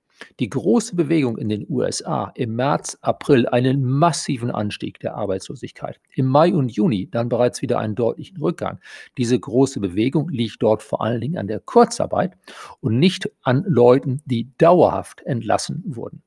die 0.41 0.49
große 0.49 0.97
Bewegung 0.97 1.39
in 1.39 1.49
den 1.49 1.67
USA 1.69 2.33
im 2.35 2.57
März, 2.57 2.99
April 3.01 3.47
einen 3.49 3.85
massiven 3.85 4.51
Anstieg 4.51 5.01
der 5.01 5.15
Arbeitslosigkeit. 5.15 6.01
Im 6.15 6.27
Mai 6.27 6.55
und 6.55 6.71
Juni 6.71 7.09
dann 7.11 7.29
bereits 7.29 7.63
wieder 7.63 7.79
einen 7.79 7.95
deutlichen 7.95 8.39
Rückgang. 8.39 8.79
Diese 9.19 9.39
große 9.39 9.81
Bewegung 9.81 10.29
liegt 10.29 10.63
dort 10.63 10.83
vor 10.83 11.03
allen 11.03 11.21
Dingen 11.21 11.39
an 11.39 11.49
der 11.49 11.61
Kurzarbeit 11.61 12.37
und 12.81 12.99
nicht 12.99 13.31
an 13.43 13.65
Leuten, 13.67 14.23
die 14.25 14.51
dauerhaft 14.59 15.23
entlassen 15.23 15.83
wurden. 15.87 16.23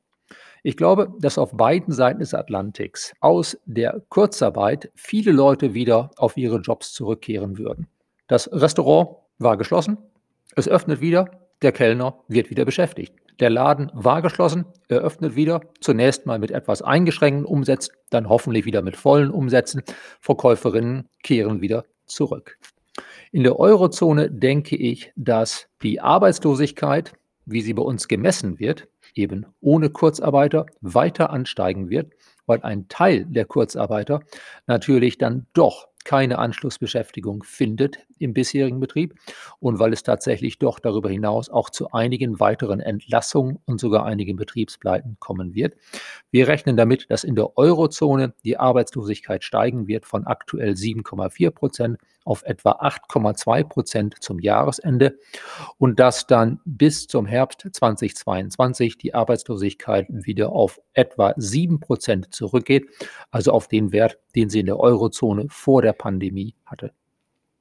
Ich 0.64 0.76
glaube, 0.76 1.14
dass 1.20 1.38
auf 1.38 1.56
beiden 1.56 1.94
Seiten 1.94 2.20
des 2.20 2.34
Atlantiks 2.34 3.14
aus 3.22 3.58
der 3.66 4.02
Kurzarbeit 4.10 4.92
viele 4.96 5.32
Leute 5.32 5.74
wieder 5.74 6.12
auf 6.18 6.36
ihre 6.36 6.60
Jobs 6.60 6.94
zurückkehren 6.94 7.58
würden. 7.58 7.88
Das 8.28 8.52
Restaurant 8.52 9.16
war 9.40 9.56
geschlossen, 9.56 9.98
es 10.58 10.68
öffnet 10.68 11.02
wieder, 11.02 11.30
der 11.62 11.72
Kellner 11.72 12.20
wird 12.28 12.50
wieder 12.50 12.66
beschäftigt. 12.66 13.14
Der 13.40 13.52
Laden 13.52 13.92
war 13.94 14.24
geschlossen, 14.24 14.66
eröffnet 14.88 15.36
wieder, 15.36 15.62
zunächst 15.80 16.26
mal 16.26 16.40
mit 16.40 16.50
etwas 16.50 16.82
eingeschränkten 16.82 17.46
Umsätzen, 17.46 17.94
dann 18.10 18.28
hoffentlich 18.28 18.66
wieder 18.66 18.82
mit 18.82 18.98
vollen 18.98 19.30
Umsätzen. 19.30 19.84
Verkäuferinnen 20.20 21.08
kehren 21.22 21.62
wieder 21.62 21.86
zurück. 22.08 22.58
In 23.32 23.44
der 23.44 23.60
Eurozone 23.60 24.32
denke 24.32 24.76
ich, 24.76 25.12
dass 25.16 25.68
die 25.84 26.02
Arbeitslosigkeit, 26.02 27.14
wie 27.46 27.62
sie 27.62 27.74
bei 27.74 27.84
uns 27.84 28.08
gemessen 28.08 28.60
wird, 28.60 28.88
eben 29.14 29.46
ohne 29.62 29.92
Kurzarbeiter 29.92 30.66
weiter 30.82 31.30
ansteigen 31.30 31.90
wird, 31.92 32.14
weil 32.48 32.64
ein 32.64 32.88
Teil 32.88 33.26
der 33.26 33.46
Kurzarbeiter 33.46 34.22
natürlich 34.66 35.20
dann 35.20 35.46
doch 35.54 35.88
keine 36.08 36.40
Anschlussbeschäftigung 36.40 37.44
findet 37.44 37.98
im 38.18 38.34
bisherigen 38.34 38.80
Betrieb 38.80 39.16
und 39.60 39.78
weil 39.78 39.92
es 39.92 40.04
tatsächlich 40.04 40.58
doch 40.58 40.80
darüber 40.80 41.10
hinaus 41.10 41.50
auch 41.50 41.70
zu 41.70 41.92
einigen 41.92 42.40
weiteren 42.40 42.80
Entlassungen 42.80 43.60
und 43.66 43.82
sogar 43.82 44.06
einigen 44.06 44.38
Betriebspleiten 44.38 45.18
kommen 45.20 45.54
wird. 45.54 45.76
Wir 46.32 46.48
rechnen 46.48 46.78
damit, 46.78 47.08
dass 47.10 47.26
in 47.26 47.36
der 47.36 47.58
Eurozone 47.58 48.34
die 48.46 48.56
Arbeitslosigkeit 48.56 49.44
steigen 49.44 49.88
wird 49.88 50.06
von 50.06 50.26
aktuell 50.26 50.72
7,4 50.72 51.52
Prozent 51.52 51.98
auf 52.28 52.44
etwa 52.44 52.72
8,2 52.72 53.64
Prozent 53.64 54.16
zum 54.22 54.40
Jahresende 54.40 55.18
und 55.78 56.00
dass 56.00 56.28
dann 56.28 56.60
bis 56.66 57.08
zum 57.08 57.26
Herbst 57.26 57.68
2022 57.72 58.98
die 58.98 59.14
Arbeitslosigkeit 59.14 60.08
wieder 60.10 60.52
auf 60.52 60.80
etwa 60.94 61.34
7 61.38 61.80
Prozent 61.80 62.34
zurückgeht, 62.34 62.86
also 63.32 63.52
auf 63.52 63.68
den 63.68 63.92
Wert, 63.94 64.20
den 64.36 64.50
sie 64.50 64.60
in 64.60 64.66
der 64.66 64.80
Eurozone 64.80 65.46
vor 65.50 65.82
der 65.82 65.94
Pandemie 65.98 66.56
hatte. 66.66 66.92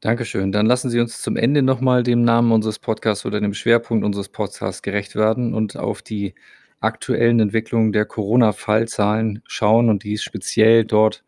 Dankeschön. 0.01 0.53
Dann 0.53 0.67
lassen 0.67 0.91
Sie 0.91 1.01
uns 1.01 1.23
zum 1.23 1.37
Ende 1.37 1.63
nochmal 1.63 2.03
dem 2.03 2.23
Namen 2.23 2.53
unseres 2.53 2.79
Podcasts 2.79 3.25
oder 3.25 3.41
dem 3.41 3.55
Schwerpunkt 3.55 4.05
unseres 4.05 4.29
Podcasts 4.29 4.83
gerecht 4.83 5.17
werden 5.17 5.55
und 5.55 5.77
auf 5.77 6.03
die 6.03 6.35
aktuellen 6.81 7.41
Entwicklungen 7.41 7.93
der 7.93 8.05
Corona-Fallzahlen 8.05 9.43
schauen 9.47 9.89
und 9.89 10.05
dies 10.05 10.23
speziell 10.23 10.85
dort, 10.85 11.25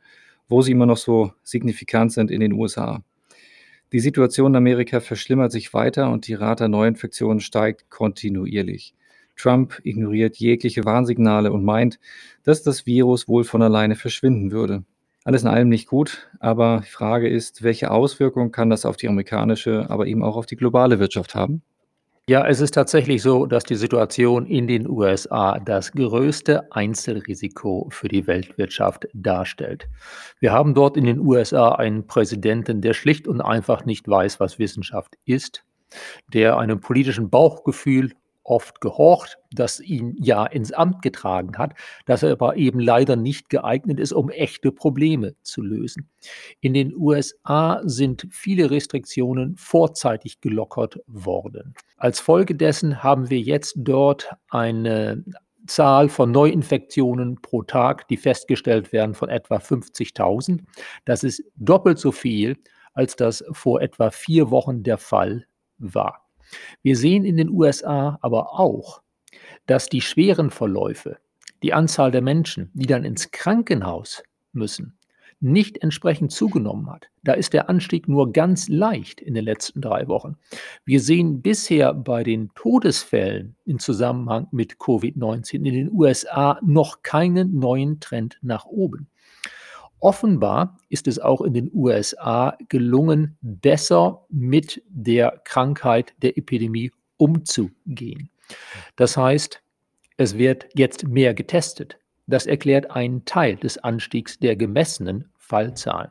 wo 0.48 0.62
sie 0.62 0.72
immer 0.72 0.86
noch 0.86 0.98
so 0.98 1.32
signifikant 1.42 2.12
sind 2.12 2.30
in 2.30 2.40
den 2.40 2.52
USA. 2.52 3.02
Die 3.92 4.00
Situation 4.00 4.52
in 4.52 4.56
Amerika 4.56 5.00
verschlimmert 5.00 5.50
sich 5.50 5.72
weiter 5.72 6.10
und 6.10 6.28
die 6.28 6.34
Rate 6.34 6.64
der 6.64 6.68
Neuinfektionen 6.68 7.40
steigt 7.40 7.88
kontinuierlich. 7.88 8.94
Trump 9.34 9.80
ignoriert 9.82 10.36
jegliche 10.36 10.84
Warnsignale 10.84 11.52
und 11.52 11.64
meint, 11.64 11.98
dass 12.42 12.62
das 12.62 12.84
Virus 12.84 13.28
wohl 13.28 13.44
von 13.44 13.62
alleine 13.62 13.96
verschwinden 13.96 14.50
würde. 14.50 14.84
Alles 15.28 15.42
in 15.42 15.48
allem 15.48 15.68
nicht 15.68 15.88
gut, 15.88 16.26
aber 16.40 16.80
die 16.86 16.90
Frage 16.90 17.28
ist, 17.28 17.62
welche 17.62 17.90
Auswirkungen 17.90 18.50
kann 18.50 18.70
das 18.70 18.86
auf 18.86 18.96
die 18.96 19.08
amerikanische, 19.08 19.84
aber 19.90 20.06
eben 20.06 20.22
auch 20.22 20.38
auf 20.38 20.46
die 20.46 20.56
globale 20.56 21.00
Wirtschaft 21.00 21.34
haben? 21.34 21.60
Ja, 22.30 22.46
es 22.46 22.62
ist 22.62 22.72
tatsächlich 22.72 23.20
so, 23.20 23.44
dass 23.44 23.64
die 23.64 23.74
Situation 23.74 24.46
in 24.46 24.66
den 24.66 24.88
USA 24.88 25.58
das 25.58 25.92
größte 25.92 26.72
Einzelrisiko 26.72 27.88
für 27.90 28.08
die 28.08 28.26
Weltwirtschaft 28.26 29.06
darstellt. 29.12 29.90
Wir 30.40 30.52
haben 30.52 30.72
dort 30.72 30.96
in 30.96 31.04
den 31.04 31.18
USA 31.18 31.72
einen 31.72 32.06
Präsidenten, 32.06 32.80
der 32.80 32.94
schlicht 32.94 33.28
und 33.28 33.42
einfach 33.42 33.84
nicht 33.84 34.08
weiß, 34.08 34.40
was 34.40 34.58
Wissenschaft 34.58 35.18
ist, 35.26 35.62
der 36.32 36.56
einem 36.56 36.80
politischen 36.80 37.28
Bauchgefühl 37.28 38.12
oft 38.48 38.80
gehorcht, 38.80 39.38
das 39.52 39.80
ihn 39.80 40.16
ja 40.18 40.46
ins 40.46 40.72
Amt 40.72 41.02
getragen 41.02 41.56
hat, 41.58 41.74
dass 42.06 42.22
er 42.22 42.32
aber 42.32 42.56
eben 42.56 42.80
leider 42.80 43.16
nicht 43.16 43.50
geeignet 43.50 44.00
ist, 44.00 44.12
um 44.12 44.30
echte 44.30 44.72
Probleme 44.72 45.34
zu 45.42 45.62
lösen. 45.62 46.08
In 46.60 46.74
den 46.74 46.94
USA 46.96 47.80
sind 47.84 48.26
viele 48.30 48.70
Restriktionen 48.70 49.56
vorzeitig 49.56 50.40
gelockert 50.40 51.00
worden. 51.06 51.74
Als 51.96 52.20
Folge 52.20 52.54
dessen 52.54 53.02
haben 53.02 53.30
wir 53.30 53.40
jetzt 53.40 53.74
dort 53.76 54.30
eine 54.48 55.24
Zahl 55.66 56.08
von 56.08 56.30
Neuinfektionen 56.30 57.40
pro 57.42 57.62
Tag, 57.62 58.08
die 58.08 58.16
festgestellt 58.16 58.92
werden, 58.92 59.14
von 59.14 59.28
etwa 59.28 59.56
50.000. 59.56 60.60
Das 61.04 61.22
ist 61.22 61.42
doppelt 61.56 61.98
so 61.98 62.10
viel, 62.10 62.56
als 62.94 63.16
das 63.16 63.44
vor 63.52 63.82
etwa 63.82 64.10
vier 64.10 64.50
Wochen 64.50 64.82
der 64.82 64.98
Fall 64.98 65.46
war. 65.78 66.27
Wir 66.82 66.96
sehen 66.96 67.24
in 67.24 67.36
den 67.36 67.50
USA 67.50 68.18
aber 68.22 68.58
auch, 68.58 69.02
dass 69.66 69.88
die 69.88 70.00
schweren 70.00 70.50
Verläufe, 70.50 71.18
die 71.62 71.72
Anzahl 71.72 72.10
der 72.10 72.22
Menschen, 72.22 72.70
die 72.74 72.86
dann 72.86 73.04
ins 73.04 73.30
Krankenhaus 73.30 74.22
müssen, 74.52 74.98
nicht 75.40 75.82
entsprechend 75.82 76.32
zugenommen 76.32 76.90
hat. 76.90 77.08
Da 77.22 77.32
ist 77.32 77.52
der 77.52 77.68
Anstieg 77.68 78.08
nur 78.08 78.32
ganz 78.32 78.68
leicht 78.68 79.20
in 79.20 79.34
den 79.34 79.44
letzten 79.44 79.80
drei 79.80 80.08
Wochen. 80.08 80.36
Wir 80.84 81.00
sehen 81.00 81.42
bisher 81.42 81.94
bei 81.94 82.24
den 82.24 82.50
Todesfällen 82.54 83.56
im 83.64 83.78
Zusammenhang 83.78 84.48
mit 84.50 84.74
Covid-19 84.74 85.54
in 85.56 85.64
den 85.74 85.92
USA 85.92 86.58
noch 86.64 87.02
keinen 87.02 87.58
neuen 87.58 88.00
Trend 88.00 88.38
nach 88.42 88.64
oben. 88.64 89.08
Offenbar 90.00 90.78
ist 90.88 91.08
es 91.08 91.18
auch 91.18 91.40
in 91.40 91.54
den 91.54 91.70
USA 91.72 92.56
gelungen, 92.68 93.36
besser 93.40 94.24
mit 94.28 94.82
der 94.88 95.40
Krankheit 95.44 96.14
der 96.22 96.38
Epidemie 96.38 96.92
umzugehen. 97.16 98.30
Das 98.96 99.16
heißt, 99.16 99.60
es 100.16 100.38
wird 100.38 100.68
jetzt 100.74 101.06
mehr 101.06 101.34
getestet. 101.34 101.98
Das 102.26 102.46
erklärt 102.46 102.90
einen 102.90 103.24
Teil 103.24 103.56
des 103.56 103.78
Anstiegs 103.78 104.38
der 104.38 104.56
gemessenen 104.56 105.30
Fallzahlen. 105.36 106.10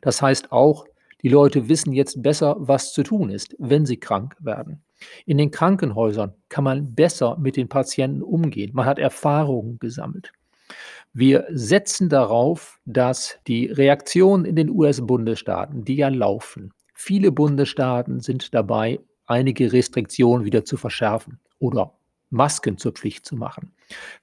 Das 0.00 0.22
heißt 0.22 0.52
auch, 0.52 0.86
die 1.22 1.28
Leute 1.28 1.68
wissen 1.68 1.92
jetzt 1.92 2.22
besser, 2.22 2.56
was 2.58 2.92
zu 2.92 3.02
tun 3.02 3.30
ist, 3.30 3.56
wenn 3.58 3.84
sie 3.84 3.98
krank 3.98 4.36
werden. 4.38 4.82
In 5.26 5.38
den 5.38 5.50
Krankenhäusern 5.50 6.34
kann 6.48 6.64
man 6.64 6.94
besser 6.94 7.36
mit 7.38 7.56
den 7.56 7.68
Patienten 7.68 8.22
umgehen. 8.22 8.70
Man 8.72 8.86
hat 8.86 8.98
Erfahrungen 8.98 9.78
gesammelt. 9.78 10.32
Wir 11.12 11.46
setzen 11.50 12.08
darauf, 12.08 12.78
dass 12.84 13.38
die 13.46 13.66
Reaktionen 13.66 14.44
in 14.44 14.56
den 14.56 14.70
US-Bundesstaaten, 14.70 15.84
die 15.84 15.96
ja 15.96 16.08
laufen, 16.08 16.72
viele 16.94 17.32
Bundesstaaten 17.32 18.20
sind 18.20 18.54
dabei, 18.54 19.00
einige 19.26 19.72
Restriktionen 19.72 20.44
wieder 20.44 20.64
zu 20.64 20.76
verschärfen 20.76 21.40
oder 21.58 21.94
Masken 22.30 22.76
zur 22.76 22.92
Pflicht 22.92 23.24
zu 23.24 23.36
machen. 23.36 23.72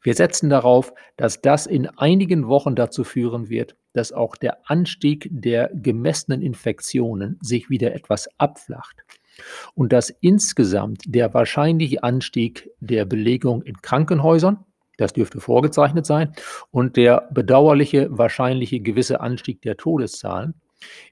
Wir 0.01 0.13
setzen 0.13 0.49
darauf, 0.49 0.93
dass 1.17 1.41
das 1.41 1.65
in 1.65 1.87
einigen 1.87 2.47
Wochen 2.47 2.75
dazu 2.75 3.03
führen 3.03 3.49
wird, 3.49 3.75
dass 3.93 4.11
auch 4.11 4.35
der 4.35 4.69
Anstieg 4.69 5.27
der 5.31 5.71
gemessenen 5.73 6.41
Infektionen 6.41 7.39
sich 7.41 7.69
wieder 7.69 7.95
etwas 7.95 8.29
abflacht 8.37 9.03
und 9.73 9.91
dass 9.91 10.11
insgesamt 10.21 11.03
der 11.07 11.33
wahrscheinliche 11.33 12.03
Anstieg 12.03 12.69
der 12.79 13.05
Belegung 13.05 13.63
in 13.63 13.81
Krankenhäusern, 13.81 14.63
das 14.97 15.13
dürfte 15.13 15.39
vorgezeichnet 15.39 16.05
sein. 16.05 16.33
Und 16.71 16.97
der 16.97 17.27
bedauerliche, 17.31 18.07
wahrscheinliche 18.09 18.79
gewisse 18.79 19.19
Anstieg 19.21 19.61
der 19.61 19.77
Todeszahlen 19.77 20.55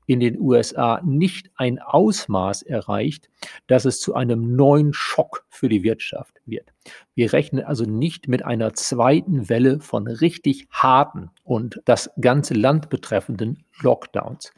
in 0.05 0.19
den 0.19 0.39
USA 0.39 1.01
nicht 1.03 1.49
ein 1.55 1.79
Ausmaß 1.79 2.63
erreicht, 2.63 3.29
dass 3.67 3.85
es 3.85 3.99
zu 3.99 4.13
einem 4.13 4.55
neuen 4.55 4.93
Schock 4.93 5.45
für 5.49 5.69
die 5.69 5.83
Wirtschaft 5.83 6.41
wird. 6.45 6.73
Wir 7.15 7.31
rechnen 7.33 7.63
also 7.63 7.85
nicht 7.85 8.27
mit 8.27 8.43
einer 8.43 8.73
zweiten 8.73 9.49
Welle 9.49 9.79
von 9.79 10.07
richtig 10.07 10.67
harten 10.69 11.29
und 11.43 11.81
das 11.85 12.11
ganze 12.19 12.53
Land 12.53 12.89
betreffenden 12.89 13.63
Lockdowns. 13.81 14.53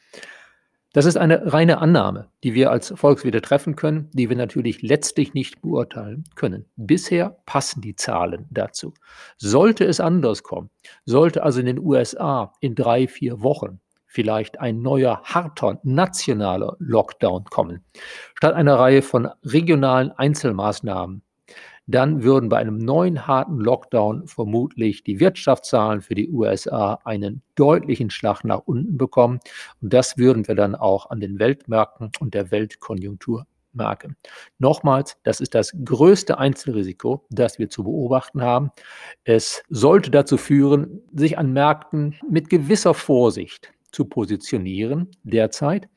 Das 0.96 1.04
ist 1.04 1.18
eine 1.18 1.52
reine 1.52 1.80
Annahme, 1.80 2.30
die 2.46 2.54
wir 2.54 2.72
als 2.72 2.94
Volkswirte 2.96 3.42
treffen 3.42 3.76
können, 3.76 4.10
die 4.14 4.30
wir 4.30 4.38
natürlich 4.38 4.82
letztlich 4.82 5.34
nicht 5.34 5.62
beurteilen 5.62 6.24
können. 6.36 6.68
Bisher 6.78 7.36
passen 7.46 7.82
die 7.82 7.98
Zahlen 7.98 8.46
dazu. 8.50 8.94
Sollte 9.36 9.84
es 9.84 10.00
anders 10.00 10.44
kommen, 10.44 10.70
sollte 11.04 11.44
also 11.44 11.60
in 11.60 11.66
den 11.66 11.80
USA 11.80 12.54
in 12.62 12.76
drei, 12.76 13.10
vier 13.10 13.42
Wochen 13.42 13.82
vielleicht 14.06 14.62
ein 14.62 14.82
neuer, 14.82 15.22
harter, 15.26 15.82
nationaler 15.84 16.78
Lockdown 16.80 17.44
kommen, 17.44 17.84
statt 18.36 18.54
einer 18.54 18.76
Reihe 18.80 19.02
von 19.02 19.28
regionalen 19.44 20.14
Einzelmaßnahmen, 20.14 21.25
dann 21.88 22.24
würden 22.24 22.50
bei 22.50 22.58
einem 22.58 22.78
neuen 22.78 23.28
harten 23.28 23.60
Lockdown 23.60 24.28
vermutlich 24.28 25.04
die 25.04 25.20
Wirtschaftszahlen 25.20 26.02
für 26.02 26.16
die 26.16 26.30
USA 26.30 27.00
einen 27.04 27.42
deutlichen 27.56 28.10
Schlag 28.10 28.44
nach 28.44 28.62
unten 28.66 28.98
bekommen. 28.98 29.40
Und 29.82 29.94
das 29.94 30.18
würden 30.18 30.48
wir 30.48 30.56
dann 30.56 30.76
auch 30.76 31.10
an 31.10 31.20
den 31.20 31.40
Weltmärkten 31.40 32.12
und 32.20 32.34
der 32.34 32.52
Weltkonjunktur 32.52 33.46
merken. 33.74 34.16
Nochmals, 34.58 35.18
das 35.24 35.42
ist 35.42 35.54
das 35.54 35.74
größte 35.84 36.38
Einzelrisiko, 36.38 37.26
das 37.30 37.60
wir 37.60 37.70
zu 37.70 37.84
beobachten 37.84 38.42
haben. 38.42 38.72
Es 39.24 39.64
sollte 39.70 40.12
dazu 40.12 40.38
führen, 40.38 41.02
sich 41.14 41.38
an 41.38 41.54
Märkten 41.54 42.16
mit 42.30 42.50
gewisser 42.50 42.94
Vorsicht 42.94 43.74
zu 43.92 44.06
positionieren 44.06 45.10
derzeit. 45.24 45.88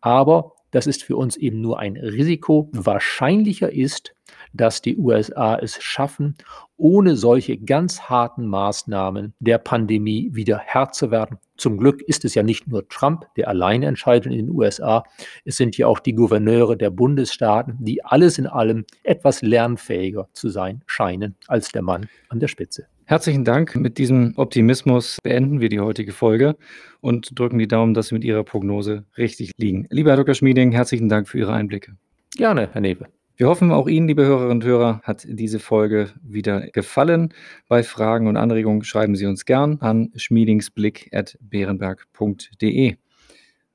Aber 0.00 0.52
das 0.70 0.86
ist 0.86 1.02
für 1.02 1.16
uns 1.16 1.36
eben 1.36 1.60
nur 1.60 1.78
ein 1.78 1.96
Risiko. 1.96 2.68
Wahrscheinlicher 2.72 3.72
ist, 3.72 4.14
dass 4.58 4.82
die 4.82 4.96
USA 4.98 5.56
es 5.56 5.82
schaffen, 5.82 6.36
ohne 6.76 7.16
solche 7.16 7.56
ganz 7.56 8.02
harten 8.02 8.46
Maßnahmen 8.46 9.34
der 9.40 9.58
Pandemie 9.58 10.30
wieder 10.32 10.58
Herr 10.58 10.92
zu 10.92 11.10
werden. 11.10 11.38
Zum 11.56 11.76
Glück 11.78 12.02
ist 12.02 12.24
es 12.24 12.34
ja 12.34 12.42
nicht 12.42 12.68
nur 12.68 12.88
Trump, 12.88 13.26
der 13.36 13.48
alleine 13.48 13.86
entscheidet 13.86 14.32
in 14.32 14.46
den 14.46 14.50
USA. 14.50 15.02
Es 15.44 15.56
sind 15.56 15.76
ja 15.76 15.86
auch 15.86 15.98
die 15.98 16.14
Gouverneure 16.14 16.76
der 16.76 16.90
Bundesstaaten, 16.90 17.76
die 17.80 18.04
alles 18.04 18.38
in 18.38 18.46
allem 18.46 18.84
etwas 19.02 19.42
lernfähiger 19.42 20.28
zu 20.32 20.48
sein 20.48 20.82
scheinen 20.86 21.34
als 21.46 21.70
der 21.70 21.82
Mann 21.82 22.08
an 22.28 22.38
der 22.38 22.48
Spitze. 22.48 22.86
Herzlichen 23.06 23.44
Dank. 23.44 23.74
Mit 23.74 23.96
diesem 23.96 24.34
Optimismus 24.36 25.16
beenden 25.22 25.60
wir 25.60 25.70
die 25.70 25.80
heutige 25.80 26.12
Folge 26.12 26.56
und 27.00 27.38
drücken 27.38 27.58
die 27.58 27.66
Daumen, 27.66 27.94
dass 27.94 28.08
Sie 28.08 28.14
mit 28.14 28.22
Ihrer 28.22 28.44
Prognose 28.44 29.06
richtig 29.16 29.52
liegen. 29.56 29.86
Lieber 29.88 30.10
Herr 30.10 30.18
Dr. 30.18 30.34
Schmieding, 30.34 30.72
herzlichen 30.72 31.08
Dank 31.08 31.26
für 31.26 31.38
Ihre 31.38 31.54
Einblicke. 31.54 31.96
Gerne, 32.36 32.68
Herr 32.70 32.82
Newe. 32.82 33.06
Wir 33.38 33.46
hoffen, 33.46 33.70
auch 33.70 33.86
Ihnen, 33.86 34.08
liebe 34.08 34.24
Hörerinnen 34.24 34.56
und 34.56 34.64
Hörer, 34.64 35.00
hat 35.04 35.24
diese 35.24 35.60
Folge 35.60 36.10
wieder 36.24 36.62
gefallen. 36.72 37.32
Bei 37.68 37.84
Fragen 37.84 38.26
und 38.26 38.36
Anregungen 38.36 38.82
schreiben 38.82 39.14
Sie 39.14 39.26
uns 39.26 39.44
gern 39.44 39.78
an 39.78 40.10
schmiedingsblick.beerenberg.de. 40.16 42.96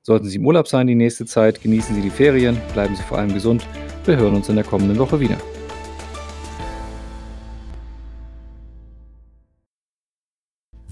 Sollten 0.01 0.27
Sie 0.27 0.35
im 0.35 0.45
Urlaub 0.45 0.67
sein 0.67 0.87
die 0.87 0.95
nächste 0.95 1.25
Zeit, 1.25 1.61
genießen 1.61 1.95
Sie 1.95 2.01
die 2.01 2.09
Ferien, 2.09 2.57
bleiben 2.73 2.97
Sie 2.97 3.03
vor 3.03 3.19
allem 3.19 3.33
gesund. 3.33 3.65
Wir 4.03 4.17
hören 4.17 4.35
uns 4.35 4.49
in 4.49 4.55
der 4.55 4.65
kommenden 4.65 4.99
Woche 4.99 5.21
wieder. 5.21 5.37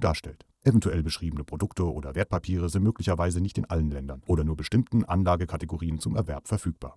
darstellt. 0.00 0.44
Eventuell 0.64 1.02
beschriebene 1.02 1.44
Produkte 1.44 1.84
oder 1.84 2.14
Wertpapiere 2.14 2.68
sind 2.68 2.82
möglicherweise 2.82 3.40
nicht 3.40 3.56
in 3.58 3.66
allen 3.66 3.90
Ländern 3.90 4.22
oder 4.26 4.44
nur 4.44 4.56
bestimmten 4.56 5.04
Anlagekategorien 5.04 6.00
zum 6.00 6.16
Erwerb 6.16 6.48
verfügbar. 6.48 6.96